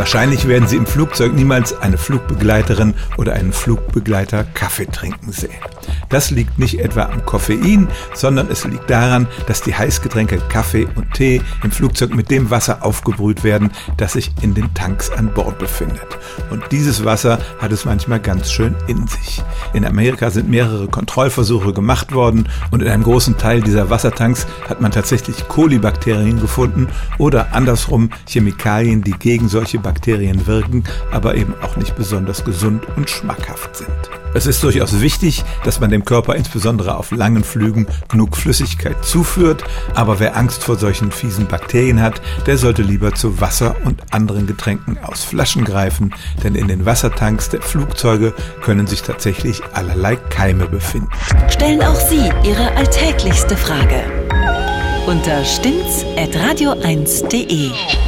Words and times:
Wahrscheinlich 0.00 0.48
werden 0.48 0.66
Sie 0.66 0.78
im 0.78 0.86
Flugzeug 0.86 1.34
niemals 1.34 1.78
eine 1.78 1.98
Flugbegleiterin 1.98 2.94
oder 3.18 3.34
einen 3.34 3.52
Flugbegleiter 3.52 4.44
Kaffee 4.44 4.86
trinken 4.86 5.30
sehen. 5.30 5.60
Das 6.08 6.30
liegt 6.30 6.58
nicht 6.58 6.80
etwa 6.80 7.02
am 7.02 7.26
Koffein, 7.26 7.86
sondern 8.14 8.50
es 8.50 8.64
liegt 8.64 8.88
daran, 8.88 9.28
dass 9.46 9.60
die 9.60 9.74
Heißgetränke 9.74 10.38
Kaffee 10.48 10.88
und 10.94 11.12
Tee 11.12 11.42
im 11.62 11.70
Flugzeug 11.70 12.14
mit 12.14 12.30
dem 12.30 12.50
Wasser 12.50 12.82
aufgebrüht 12.82 13.44
werden, 13.44 13.72
das 13.98 14.14
sich 14.14 14.32
in 14.40 14.54
den 14.54 14.72
Tanks 14.72 15.10
an 15.10 15.34
Bord 15.34 15.58
befindet. 15.58 16.18
Und 16.48 16.64
dieses 16.72 17.04
Wasser 17.04 17.38
hat 17.60 17.70
es 17.70 17.84
manchmal 17.84 18.20
ganz 18.20 18.50
schön 18.50 18.74
in 18.86 19.06
sich. 19.06 19.42
In 19.74 19.84
Amerika 19.84 20.30
sind 20.30 20.48
mehrere 20.48 20.88
Kontrollversuche 20.88 21.74
gemacht 21.74 22.12
worden 22.12 22.48
und 22.70 22.80
in 22.80 22.88
einem 22.88 23.02
großen 23.02 23.36
Teil 23.36 23.60
dieser 23.60 23.90
Wassertanks 23.90 24.46
hat 24.66 24.80
man 24.80 24.92
tatsächlich 24.92 25.46
Kolibakterien 25.46 26.40
gefunden 26.40 26.88
oder 27.18 27.52
andersrum 27.52 28.08
Chemikalien, 28.26 29.02
die 29.02 29.12
gegen 29.12 29.48
solche 29.48 29.78
Bakterien 29.78 29.89
wirken, 30.46 30.84
aber 31.10 31.34
eben 31.34 31.54
auch 31.62 31.76
nicht 31.76 31.96
besonders 31.96 32.44
gesund 32.44 32.82
und 32.96 33.08
schmackhaft 33.08 33.76
sind. 33.76 33.88
Es 34.32 34.46
ist 34.46 34.62
durchaus 34.62 35.00
wichtig, 35.00 35.44
dass 35.64 35.80
man 35.80 35.90
dem 35.90 36.04
Körper 36.04 36.36
insbesondere 36.36 36.96
auf 36.96 37.10
langen 37.10 37.42
Flügen 37.42 37.86
genug 38.08 38.36
Flüssigkeit 38.36 39.04
zuführt, 39.04 39.64
aber 39.94 40.20
wer 40.20 40.36
Angst 40.36 40.62
vor 40.62 40.76
solchen 40.76 41.10
fiesen 41.10 41.46
Bakterien 41.46 42.00
hat, 42.00 42.22
der 42.46 42.56
sollte 42.56 42.82
lieber 42.82 43.14
zu 43.14 43.40
Wasser 43.40 43.74
und 43.84 44.02
anderen 44.12 44.46
Getränken 44.46 44.98
aus 45.02 45.24
Flaschen 45.24 45.64
greifen, 45.64 46.14
denn 46.44 46.54
in 46.54 46.68
den 46.68 46.86
Wassertanks 46.86 47.48
der 47.48 47.62
Flugzeuge 47.62 48.32
können 48.62 48.86
sich 48.86 49.02
tatsächlich 49.02 49.62
allerlei 49.72 50.16
Keime 50.16 50.66
befinden. 50.66 51.08
Stellen 51.48 51.82
auch 51.82 52.00
Sie 52.08 52.30
Ihre 52.44 52.70
alltäglichste 52.76 53.56
Frage 53.56 54.04
unter 55.06 55.44
stimmt's 55.44 56.04
at 56.16 56.30
radio1.de. 56.36 57.99